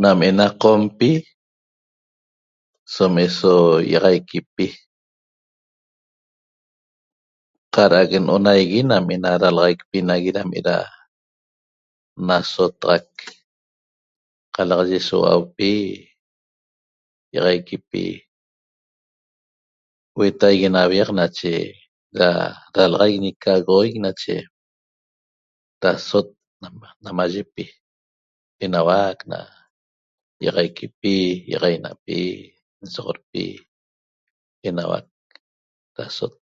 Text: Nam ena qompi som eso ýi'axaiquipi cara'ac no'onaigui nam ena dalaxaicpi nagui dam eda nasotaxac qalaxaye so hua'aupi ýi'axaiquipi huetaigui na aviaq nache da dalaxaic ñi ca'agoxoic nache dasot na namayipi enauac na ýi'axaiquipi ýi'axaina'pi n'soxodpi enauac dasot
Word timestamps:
Nam 0.00 0.18
ena 0.28 0.46
qompi 0.62 1.10
som 2.94 3.12
eso 3.26 3.52
ýi'axaiquipi 3.88 4.66
cara'ac 7.74 8.10
no'onaigui 8.26 8.80
nam 8.90 9.04
ena 9.14 9.30
dalaxaicpi 9.42 9.98
nagui 10.08 10.30
dam 10.36 10.48
eda 10.58 10.76
nasotaxac 12.26 13.08
qalaxaye 14.54 14.98
so 15.08 15.14
hua'aupi 15.20 15.70
ýi'axaiquipi 17.34 18.04
huetaigui 20.16 20.68
na 20.72 20.80
aviaq 20.86 21.10
nache 21.18 21.54
da 22.18 22.28
dalaxaic 22.74 23.16
ñi 23.22 23.30
ca'agoxoic 23.42 23.94
nache 24.04 24.36
dasot 25.82 26.26
na 26.60 26.66
namayipi 27.04 27.64
enauac 28.64 29.18
na 29.30 29.38
ýi'axaiquipi 30.42 31.14
ýi'axaina'pi 31.54 32.18
n'soxodpi 32.82 33.44
enauac 34.68 35.06
dasot 35.96 36.34